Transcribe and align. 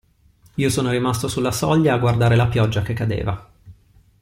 Io 0.55 0.69
sono 0.71 0.89
rimasto 0.89 1.27
sulla 1.27 1.51
soglia 1.51 1.93
a 1.93 1.99
guardare 1.99 2.35
la 2.35 2.47
pioggia 2.47 2.81
che 2.81 2.95
cadeva. 2.95 3.51